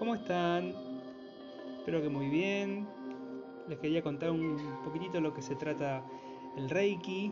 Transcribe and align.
¿Cómo 0.00 0.14
están? 0.14 0.72
Espero 1.76 2.00
que 2.00 2.08
muy 2.08 2.30
bien. 2.30 2.88
Les 3.68 3.78
quería 3.80 4.00
contar 4.02 4.30
un 4.30 4.56
poquitito 4.82 5.20
lo 5.20 5.34
que 5.34 5.42
se 5.42 5.54
trata 5.56 6.02
el 6.56 6.70
Reiki. 6.70 7.30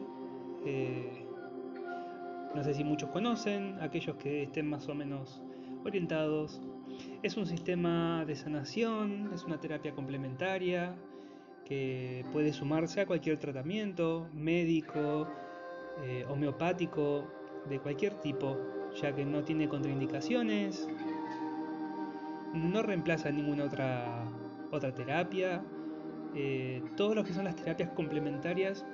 Eh, 0.67 1.27
no 2.55 2.63
sé 2.63 2.75
si 2.75 2.85
muchos 2.85 3.09
conocen, 3.09 3.81
aquellos 3.81 4.17
que 4.17 4.43
estén 4.43 4.69
más 4.69 4.87
o 4.87 4.95
menos 4.95 5.41
orientados. 5.83 6.61
Es 7.23 7.39
un 7.39 7.47
sistema 7.47 8.27
de 8.27 8.37
sanación, 8.37 9.31
es 9.33 9.45
una 9.45 9.59
terapia 9.59 9.95
complementaria 9.95 10.95
que 11.65 12.27
puede 12.35 12.53
sumarse 12.53 13.01
a 13.01 13.07
cualquier 13.07 13.39
tratamiento 13.39 14.29
médico, 14.35 15.27
eh, 16.05 16.27
homeopático, 16.29 17.25
de 17.67 17.81
cualquier 17.81 18.21
tipo, 18.21 18.59
ya 19.01 19.15
que 19.15 19.25
no 19.25 19.43
tiene 19.43 19.71
contraindicaciones, 19.71 20.87
no 22.55 22.83
reemplaza 22.83 23.31
ninguna 23.31 23.65
otra, 23.65 24.25
otra 24.71 24.95
terapia. 24.95 25.63
Eh, 26.35 26.83
todo 26.97 27.15
lo 27.15 27.25
que 27.25 27.33
son 27.33 27.45
las 27.45 27.57
terapias 27.57 27.91
complementarias, 27.91 28.85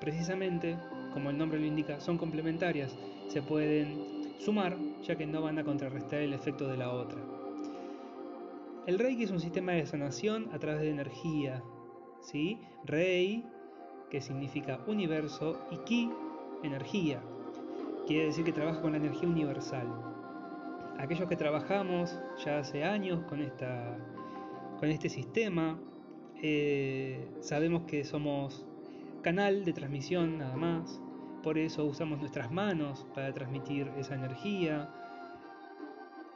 precisamente, 0.00 0.76
como 1.12 1.30
el 1.30 1.38
nombre 1.38 1.58
lo 1.58 1.66
indica, 1.66 2.00
son 2.00 2.18
complementarias. 2.18 2.96
Se 3.28 3.42
pueden 3.42 4.34
sumar, 4.38 4.76
ya 5.02 5.16
que 5.16 5.26
no 5.26 5.42
van 5.42 5.58
a 5.58 5.64
contrarrestar 5.64 6.20
el 6.20 6.32
efecto 6.32 6.68
de 6.68 6.76
la 6.76 6.90
otra. 6.92 7.20
El 8.86 8.98
Reiki 8.98 9.24
es 9.24 9.30
un 9.30 9.40
sistema 9.40 9.72
de 9.72 9.86
sanación 9.86 10.48
a 10.52 10.58
través 10.58 10.82
de 10.82 10.90
energía. 10.90 11.62
¿sí? 12.20 12.60
Rei, 12.84 13.44
que 14.10 14.20
significa 14.20 14.80
universo, 14.86 15.58
y 15.70 15.78
Ki, 15.78 16.10
energía. 16.62 17.22
Quiere 18.06 18.26
decir 18.26 18.44
que 18.44 18.52
trabaja 18.52 18.82
con 18.82 18.92
la 18.92 18.98
energía 18.98 19.28
universal 19.28 20.13
aquellos 20.98 21.28
que 21.28 21.36
trabajamos 21.36 22.18
ya 22.44 22.58
hace 22.58 22.84
años 22.84 23.24
con, 23.24 23.40
esta, 23.40 23.96
con 24.78 24.88
este 24.90 25.08
sistema, 25.08 25.78
eh, 26.42 27.28
sabemos 27.40 27.84
que 27.84 28.04
somos 28.04 28.66
canal 29.22 29.64
de 29.64 29.72
transmisión 29.72 30.38
nada 30.38 30.56
más, 30.56 31.00
por 31.42 31.58
eso 31.58 31.84
usamos 31.84 32.18
nuestras 32.18 32.50
manos 32.52 33.06
para 33.14 33.32
transmitir 33.32 33.90
esa 33.96 34.14
energía. 34.14 34.90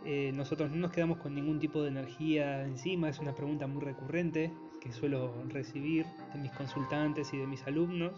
Eh, 0.05 0.33
nosotros 0.35 0.71
no 0.71 0.77
nos 0.77 0.93
quedamos 0.93 1.19
con 1.19 1.35
ningún 1.35 1.59
tipo 1.59 1.83
de 1.83 1.89
energía 1.89 2.63
encima, 2.65 3.09
es 3.09 3.19
una 3.19 3.35
pregunta 3.35 3.67
muy 3.67 3.83
recurrente 3.83 4.53
que 4.81 4.93
suelo 4.93 5.35
recibir 5.49 6.07
de 6.33 6.41
mis 6.41 6.53
consultantes 6.53 7.33
y 7.35 7.39
de 7.39 7.47
mis 7.47 7.67
alumnos. 7.67 8.13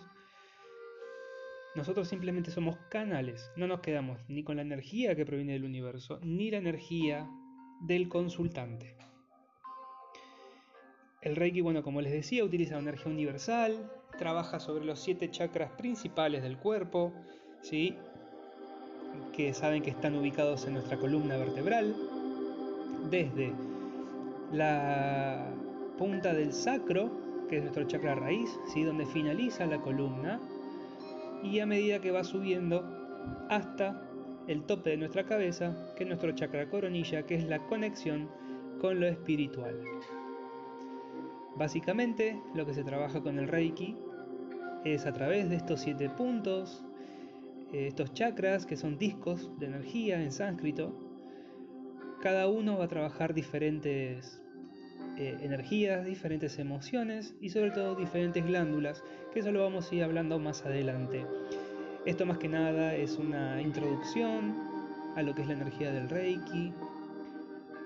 Nosotros 1.76 2.08
simplemente 2.08 2.50
somos 2.50 2.76
canales, 2.88 3.52
no 3.56 3.68
nos 3.68 3.80
quedamos 3.80 4.18
ni 4.28 4.42
con 4.42 4.56
la 4.56 4.62
energía 4.62 5.14
que 5.14 5.24
proviene 5.24 5.52
del 5.52 5.64
universo, 5.64 6.18
ni 6.22 6.50
la 6.50 6.58
energía 6.58 7.30
del 7.80 8.08
consultante. 8.08 8.96
El 11.22 11.36
Reiki, 11.36 11.60
bueno, 11.60 11.82
como 11.82 12.00
les 12.00 12.12
decía, 12.12 12.44
utiliza 12.44 12.78
energía 12.78 13.12
universal, 13.12 13.92
trabaja 14.18 14.58
sobre 14.58 14.84
los 14.84 14.98
siete 14.98 15.30
chakras 15.30 15.70
principales 15.72 16.42
del 16.42 16.58
cuerpo, 16.58 17.12
¿sí? 17.62 17.96
que 19.32 19.54
saben 19.54 19.82
que 19.82 19.90
están 19.90 20.16
ubicados 20.16 20.66
en 20.66 20.74
nuestra 20.74 20.96
columna 20.96 21.36
vertebral, 21.36 21.94
desde 23.10 23.52
la 24.52 25.52
punta 25.98 26.34
del 26.34 26.52
sacro, 26.52 27.46
que 27.48 27.58
es 27.58 27.62
nuestro 27.62 27.84
chakra 27.84 28.14
raíz, 28.14 28.50
¿sí? 28.72 28.82
donde 28.82 29.06
finaliza 29.06 29.66
la 29.66 29.80
columna, 29.80 30.40
y 31.42 31.60
a 31.60 31.66
medida 31.66 32.00
que 32.00 32.10
va 32.10 32.24
subiendo 32.24 32.84
hasta 33.48 34.02
el 34.46 34.64
tope 34.64 34.90
de 34.90 34.96
nuestra 34.96 35.24
cabeza, 35.24 35.76
que 35.96 36.04
es 36.04 36.08
nuestro 36.08 36.32
chakra 36.32 36.68
coronilla, 36.68 37.24
que 37.24 37.36
es 37.36 37.44
la 37.44 37.66
conexión 37.66 38.28
con 38.80 39.00
lo 39.00 39.06
espiritual. 39.06 39.80
Básicamente 41.56 42.40
lo 42.54 42.64
que 42.64 42.74
se 42.74 42.84
trabaja 42.84 43.20
con 43.20 43.38
el 43.38 43.48
Reiki 43.48 43.96
es 44.84 45.06
a 45.06 45.12
través 45.12 45.50
de 45.50 45.56
estos 45.56 45.80
siete 45.80 46.08
puntos, 46.08 46.84
eh, 47.72 47.86
estos 47.86 48.12
chakras 48.14 48.66
que 48.66 48.76
son 48.76 48.98
discos 48.98 49.50
de 49.58 49.66
energía 49.66 50.22
en 50.22 50.32
sánscrito, 50.32 50.92
cada 52.20 52.48
uno 52.48 52.78
va 52.78 52.84
a 52.84 52.88
trabajar 52.88 53.34
diferentes 53.34 54.42
eh, 55.20 55.36
energías, 55.42 56.06
diferentes 56.06 56.58
emociones 56.58 57.34
y 57.42 57.50
sobre 57.50 57.72
todo 57.72 57.94
diferentes 57.94 58.42
glándulas, 58.42 59.04
que 59.34 59.40
eso 59.40 59.52
lo 59.52 59.62
vamos 59.62 59.92
a 59.92 59.94
ir 59.94 60.02
hablando 60.02 60.38
más 60.38 60.64
adelante. 60.64 61.26
Esto 62.06 62.24
más 62.24 62.38
que 62.38 62.48
nada 62.48 62.94
es 62.94 63.18
una 63.18 63.60
introducción 63.60 64.56
a 65.16 65.22
lo 65.22 65.34
que 65.34 65.42
es 65.42 65.48
la 65.48 65.52
energía 65.52 65.92
del 65.92 66.08
Reiki. 66.08 66.72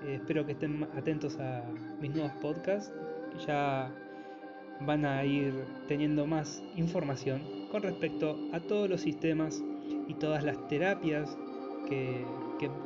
Eh, 0.04 0.14
espero 0.14 0.46
que 0.46 0.52
estén 0.52 0.86
atentos 0.96 1.36
a 1.40 1.64
mis 2.00 2.14
nuevos 2.14 2.30
podcasts. 2.34 2.92
Ya 3.44 3.92
van 4.82 5.04
a 5.04 5.24
ir 5.24 5.54
teniendo 5.88 6.28
más 6.28 6.62
información 6.76 7.42
con 7.72 7.82
respecto 7.82 8.38
a 8.52 8.60
todos 8.60 8.88
los 8.88 9.00
sistemas 9.00 9.60
y 10.06 10.14
todas 10.14 10.44
las 10.44 10.68
terapias 10.68 11.36
que 11.88 12.24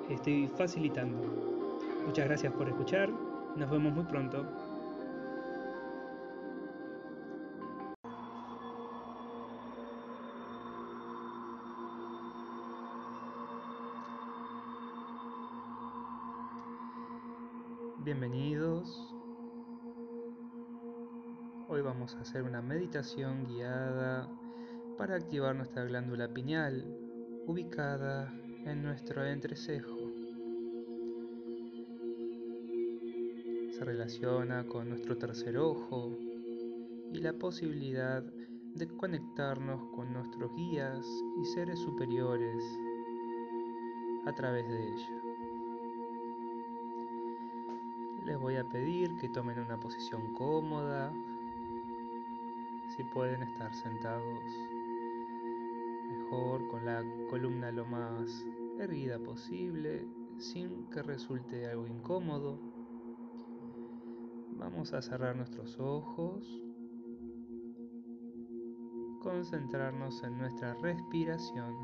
estoy 0.09 0.49
facilitando. 0.57 1.79
Muchas 2.07 2.25
gracias 2.25 2.51
por 2.55 2.67
escuchar. 2.67 3.28
Nos 3.59 3.69
vemos 3.71 3.93
muy 3.93 4.05
pronto. 4.05 4.47
Bienvenidos. 18.05 19.13
Hoy 21.69 21.81
vamos 21.83 22.15
a 22.15 22.21
hacer 22.21 22.45
una 22.45 22.63
meditación 22.63 23.45
guiada 23.45 24.29
para 24.97 25.17
activar 25.17 25.57
nuestra 25.57 25.83
glándula 25.83 26.29
pineal 26.33 26.85
ubicada 27.49 28.33
en 28.67 28.85
nuestro 28.85 29.27
entrecejo. 29.27 29.98
Relaciona 33.85 34.67
con 34.67 34.89
nuestro 34.89 35.17
tercer 35.17 35.59
ojo 35.59 36.17
y 37.13 37.21
la 37.21 37.33
posibilidad 37.33 38.23
de 38.75 38.87
conectarnos 38.89 39.83
con 39.95 40.13
nuestros 40.13 40.55
guías 40.55 41.07
y 41.41 41.45
seres 41.47 41.79
superiores 41.81 42.65
a 44.27 44.33
través 44.33 44.69
de 44.69 44.89
ella. 44.89 45.23
Les 48.27 48.39
voy 48.39 48.57
a 48.57 48.65
pedir 48.69 49.17
que 49.21 49.29
tomen 49.31 49.59
una 49.59 49.81
posición 49.81 50.35
cómoda, 50.35 51.13
si 52.97 53.05
pueden 53.05 53.43
estar 53.43 53.75
sentados 53.75 54.25
mejor 56.09 56.67
con 56.69 56.85
la 56.85 57.03
columna 57.31 57.71
lo 57.71 57.87
más 57.87 58.45
erguida 58.79 59.19
posible, 59.19 60.07
sin 60.39 60.85
que 60.91 61.03
resulte 61.03 61.67
algo 61.67 61.87
incómodo. 61.87 62.59
Vamos 64.59 64.93
a 64.93 65.01
cerrar 65.01 65.37
nuestros 65.37 65.79
ojos, 65.79 66.45
concentrarnos 69.23 70.23
en 70.25 70.37
nuestra 70.37 70.75
respiración. 70.75 71.75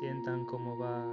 Sientan 0.00 0.44
cómo 0.44 0.76
va 0.76 1.04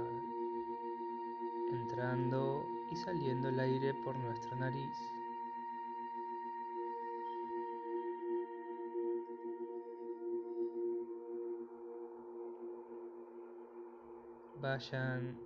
entrando 1.70 2.66
y 2.90 2.96
saliendo 2.96 3.48
el 3.48 3.60
aire 3.60 3.94
por 3.94 4.18
nuestra 4.18 4.56
nariz. 4.56 4.98
Vayan 14.74 15.38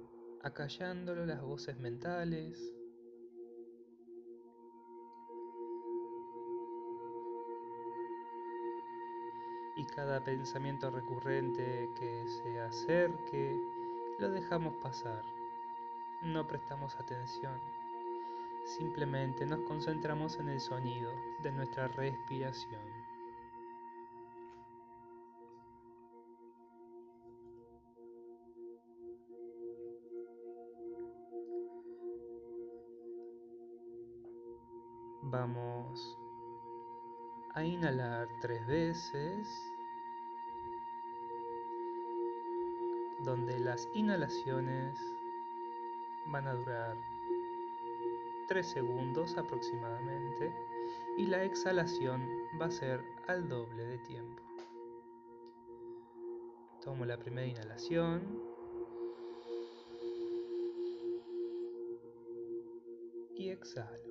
acallándolo 0.43 1.27
las 1.27 1.43
voces 1.43 1.79
mentales. 1.79 2.59
Y 9.77 9.85
cada 9.95 10.25
pensamiento 10.25 10.91
recurrente 10.91 11.91
que 11.99 12.25
se 12.27 12.59
acerque, 12.59 13.55
lo 14.19 14.31
dejamos 14.31 14.75
pasar. 14.83 15.23
No 16.23 16.47
prestamos 16.47 16.97
atención. 16.97 17.61
Simplemente 18.79 19.45
nos 19.45 19.61
concentramos 19.69 20.39
en 20.39 20.49
el 20.49 20.61
sonido 20.63 21.13
de 21.43 21.53
nuestra 21.53 21.89
respiración. 21.89 22.98
Vamos 35.31 36.19
a 37.55 37.65
inhalar 37.65 38.29
tres 38.41 38.67
veces. 38.67 39.75
donde 43.25 43.59
las 43.59 43.89
inhalaciones 43.95 44.97
van 46.27 46.47
a 46.47 46.55
durar 46.55 46.97
3 48.47 48.67
segundos 48.67 49.37
aproximadamente 49.37 50.55
y 51.17 51.27
la 51.27 51.45
exhalación 51.45 52.27
va 52.61 52.67
a 52.67 52.71
ser 52.71 53.05
al 53.27 53.49
doble 53.49 53.85
de 53.85 53.99
tiempo. 53.99 54.43
Tomo 56.83 57.05
la 57.05 57.19
primera 57.19 57.47
inhalación. 57.47 58.23
Y 63.35 63.51
exhalo. 63.51 64.08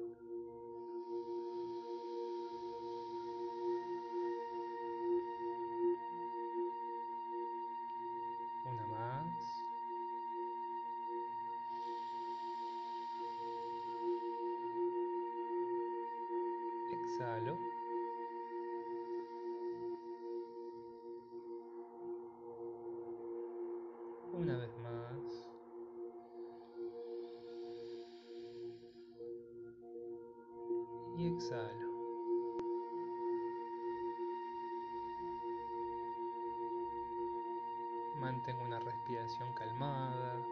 Mantengo 38.20 38.64
una 38.66 38.80
respiración 38.80 39.54
calmada. 39.54 40.46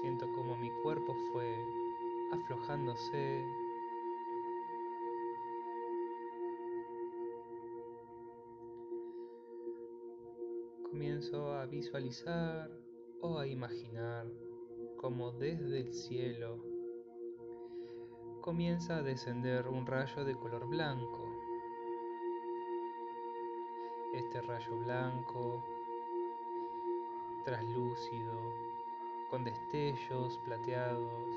Siento 0.00 0.26
como 0.32 0.56
mi 0.56 0.70
cuerpo 0.82 1.14
fue 1.32 1.56
aflojándose 2.32 3.44
comienzo 10.90 11.52
a 11.52 11.66
visualizar 11.66 12.70
o 13.20 13.38
a 13.38 13.46
imaginar 13.46 14.26
como 14.96 15.30
desde 15.30 15.78
el 15.78 15.92
cielo 15.92 16.73
comienza 18.44 18.96
a 18.96 19.02
descender 19.02 19.68
un 19.68 19.86
rayo 19.86 20.22
de 20.22 20.36
color 20.36 20.66
blanco. 20.66 21.24
Este 24.12 24.42
rayo 24.42 24.76
blanco, 24.76 25.62
traslúcido, 27.42 28.38
con 29.30 29.44
destellos 29.44 30.36
plateados, 30.44 31.30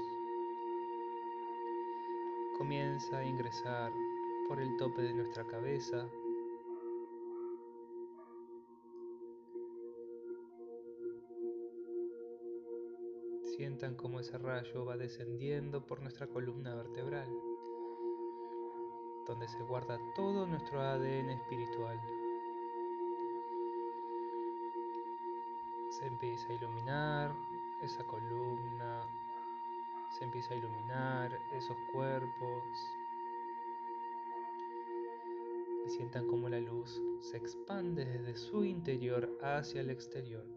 comienza 2.58 3.20
a 3.20 3.26
ingresar 3.26 3.94
por 4.50 4.60
el 4.60 4.76
tope 4.76 5.02
de 5.02 5.14
nuestra 5.14 5.46
cabeza 5.46 6.10
Sientan 13.58 13.96
cómo 13.96 14.20
ese 14.20 14.38
rayo 14.38 14.86
va 14.86 14.98
descendiendo 14.98 15.84
por 15.84 16.00
nuestra 16.00 16.28
columna 16.28 16.76
vertebral, 16.76 17.28
donde 19.26 19.48
se 19.48 19.64
guarda 19.64 19.98
todo 20.14 20.46
nuestro 20.46 20.80
ADN 20.80 21.32
espiritual. 21.32 22.00
Se 25.90 26.06
empieza 26.06 26.50
a 26.50 26.54
iluminar 26.54 27.36
esa 27.82 28.04
columna, 28.04 29.02
se 30.12 30.26
empieza 30.26 30.54
a 30.54 30.58
iluminar 30.58 31.32
esos 31.52 31.78
cuerpos. 31.92 32.64
Y 35.84 35.90
sientan 35.90 36.28
cómo 36.28 36.48
la 36.48 36.60
luz 36.60 37.02
se 37.22 37.38
expande 37.38 38.06
desde 38.06 38.38
su 38.38 38.64
interior 38.64 39.36
hacia 39.42 39.82
el 39.82 39.90
exterior. 39.90 40.57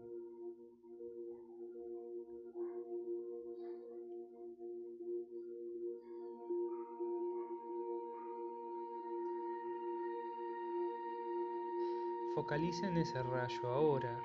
Focalicen 12.33 12.95
ese 12.95 13.21
rayo 13.23 13.67
ahora 13.67 14.17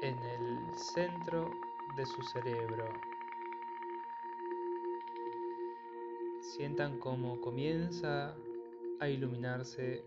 en 0.00 0.18
el 0.18 0.78
centro 0.78 1.50
de 1.96 2.06
su 2.06 2.22
cerebro. 2.22 2.88
Sientan 6.40 7.00
cómo 7.00 7.40
comienza 7.40 8.36
a 9.00 9.08
iluminarse 9.08 10.04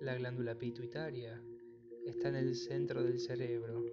la 0.00 0.16
glándula 0.16 0.58
pituitaria. 0.58 1.40
Está 2.04 2.28
en 2.28 2.36
el 2.36 2.56
centro 2.56 3.04
del 3.04 3.20
cerebro, 3.20 3.84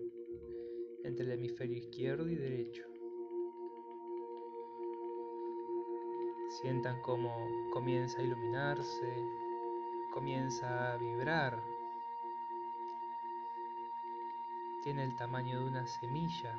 entre 1.04 1.26
el 1.26 1.34
hemisferio 1.34 1.78
izquierdo 1.78 2.28
y 2.28 2.36
derecho. 2.36 2.89
Sientan 6.62 7.02
cómo 7.02 7.48
comienza 7.72 8.20
a 8.20 8.22
iluminarse, 8.22 9.16
comienza 10.12 10.92
a 10.92 10.98
vibrar. 10.98 11.64
Tiene 14.84 15.06
el 15.06 15.16
tamaño 15.16 15.62
de 15.62 15.66
una 15.66 15.88
semilla. 15.88 16.54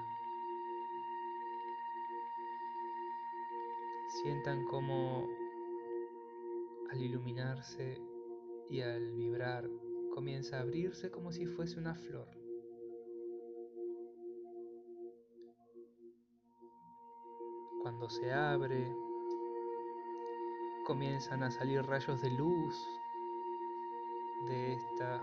Sientan 4.08 4.64
cómo 4.64 5.28
al 6.90 7.02
iluminarse 7.02 8.00
y 8.70 8.80
al 8.80 9.12
vibrar 9.12 9.68
comienza 10.14 10.56
a 10.56 10.60
abrirse 10.62 11.10
como 11.10 11.30
si 11.30 11.44
fuese 11.44 11.78
una 11.78 11.94
flor. 11.94 12.28
Cuando 17.82 18.08
se 18.08 18.32
abre, 18.32 18.90
comienzan 20.84 21.42
a 21.42 21.50
salir 21.50 21.82
rayos 21.84 22.20
de 22.20 22.30
luz 22.30 22.88
de 24.46 24.74
esta 24.74 25.22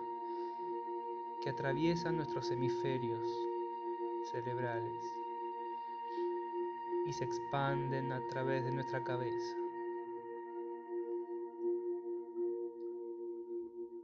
que 1.41 1.49
atraviesan 1.49 2.17
nuestros 2.17 2.49
hemisferios 2.51 3.27
cerebrales 4.31 5.03
y 7.07 7.13
se 7.13 7.23
expanden 7.23 8.11
a 8.11 8.25
través 8.27 8.65
de 8.65 8.71
nuestra 8.71 9.03
cabeza. 9.03 9.55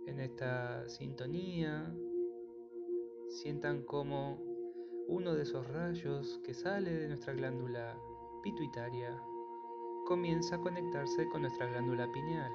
En 0.05 0.19
esta 0.19 0.87
sintonía 0.87 1.93
sientan 3.29 3.83
como 3.83 4.41
uno 5.07 5.33
de 5.33 5.43
esos 5.43 5.67
rayos 5.67 6.39
que 6.45 6.53
sale 6.53 6.93
de 6.93 7.07
nuestra 7.07 7.33
glándula 7.33 7.97
pituitaria 8.41 9.21
comienza 10.05 10.55
a 10.57 10.59
conectarse 10.59 11.29
con 11.29 11.41
nuestra 11.41 11.65
glándula 11.65 12.11
pineal. 12.11 12.51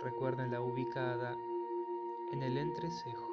Recuerden 0.00 0.50
la 0.52 0.60
ubicada 0.60 1.36
en 2.30 2.42
el 2.42 2.56
entrecejo. 2.56 3.28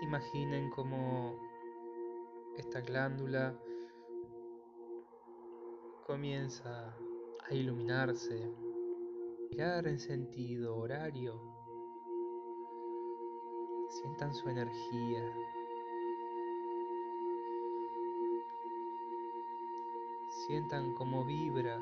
Imaginen 0.00 0.68
cómo 0.68 1.36
esta 2.56 2.80
glándula 2.80 3.56
comienza 6.04 6.92
a 7.48 7.54
iluminarse, 7.54 8.52
girar 9.48 9.86
en 9.86 10.00
sentido 10.00 10.76
horario 10.76 11.61
Sientan 14.02 14.34
su 14.34 14.48
energía. 14.48 15.22
Sientan 20.28 20.92
cómo 20.94 21.24
vibra. 21.24 21.78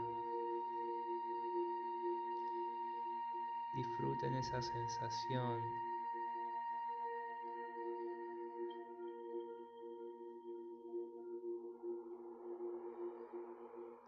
Disfruten 3.74 4.34
esa 4.34 4.60
sensación. 4.60 5.62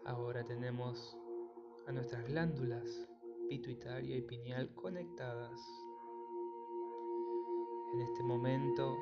Ahora 0.05 0.45
tenemos 0.45 1.17
a 1.87 1.91
nuestras 1.91 2.27
glándulas 2.27 3.09
pituitaria 3.49 4.17
y 4.17 4.21
pineal 4.21 4.71
conectadas. 4.75 5.82
En 7.93 8.01
este 8.01 8.23
momento, 8.23 8.97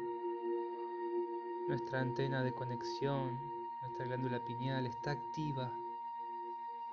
nuestra 1.69 2.01
antena 2.01 2.43
de 2.43 2.53
conexión, 2.53 3.39
nuestra 3.79 4.05
glándula 4.05 4.43
pineal 4.43 4.86
está 4.86 5.12
activa 5.12 5.71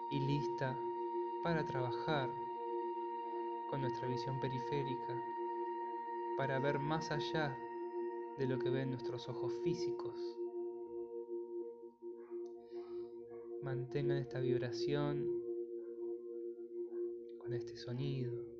y 0.08 0.20
lista 0.20 0.76
para 1.42 1.64
trabajar 1.64 2.30
con 3.68 3.80
nuestra 3.80 4.06
visión 4.06 4.38
periférica, 4.38 5.20
para 6.36 6.60
ver 6.60 6.78
más 6.78 7.10
allá 7.10 7.58
de 8.38 8.46
lo 8.46 8.60
que 8.60 8.70
ven 8.70 8.90
nuestros 8.90 9.28
ojos 9.28 9.52
físicos. 9.64 10.14
Mantengan 13.64 14.18
esta 14.18 14.38
vibración 14.38 15.26
con 17.40 17.52
este 17.54 17.76
sonido. 17.76 18.57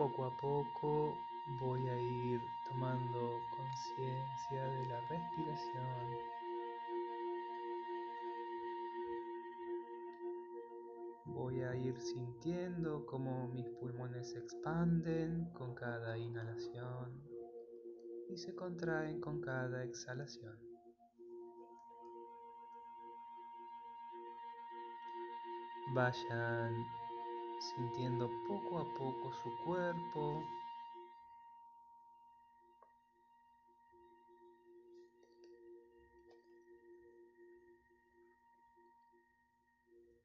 Poco 0.00 0.24
a 0.24 0.34
poco 0.38 1.14
voy 1.60 1.86
a 1.86 2.00
ir 2.00 2.40
tomando 2.66 3.38
conciencia 3.54 4.64
de 4.64 4.86
la 4.86 4.98
respiración. 5.02 6.16
Voy 11.26 11.60
a 11.60 11.76
ir 11.76 12.00
sintiendo 12.00 13.04
cómo 13.04 13.48
mis 13.48 13.68
pulmones 13.78 14.30
se 14.30 14.38
expanden 14.38 15.50
con 15.52 15.74
cada 15.74 16.16
inhalación 16.16 17.22
y 18.30 18.38
se 18.38 18.54
contraen 18.54 19.20
con 19.20 19.42
cada 19.42 19.84
exhalación. 19.84 20.58
Vayan 25.94 26.72
sintiendo 27.60 28.30
poco 28.48 28.78
a 28.78 28.94
poco 28.94 29.32
su 29.42 29.50
cuerpo. 29.64 30.42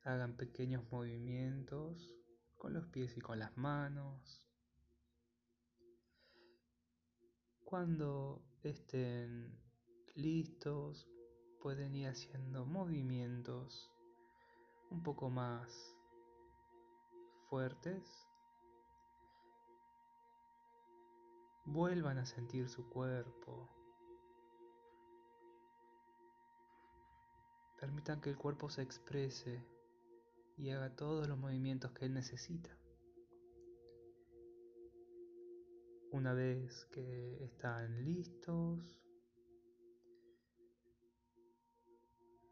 Hagan 0.03 0.37
pequeños 0.37 0.89
movimientos 0.91 2.15
con 2.57 2.73
los 2.73 2.85
pies 2.87 3.17
y 3.17 3.21
con 3.21 3.39
las 3.39 3.55
manos. 3.57 4.41
Cuando 7.65 8.43
estén 8.63 9.59
listos, 10.15 11.09
pueden 11.59 11.95
ir 11.95 12.07
haciendo 12.07 12.65
movimientos 12.65 13.91
un 14.91 15.03
poco 15.03 15.29
más 15.29 15.94
fuertes 17.55 18.27
vuelvan 21.63 22.17
a 22.17 22.25
sentir 22.25 22.67
su 22.67 22.89
cuerpo. 22.89 23.69
Permitan 27.79 28.19
que 28.19 28.29
el 28.29 28.37
cuerpo 28.37 28.69
se 28.69 28.81
exprese 28.81 29.65
y 30.57 30.71
haga 30.71 30.97
todos 30.97 31.29
los 31.29 31.37
movimientos 31.37 31.93
que 31.93 32.03
él 32.03 32.13
necesita. 32.13 32.77
Una 36.11 36.33
vez 36.33 36.83
que 36.91 37.41
están 37.41 38.03
listos, 38.03 39.01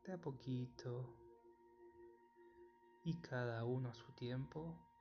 de 0.05 0.13
a 0.13 0.21
poquito 0.21 1.13
y 3.03 3.19
cada 3.19 3.65
uno 3.65 3.89
a 3.89 3.93
su 3.93 4.13
tiempo, 4.13 4.92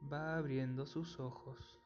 va 0.00 0.36
abriendo 0.36 0.86
sus 0.86 1.18
ojos. 1.18 1.79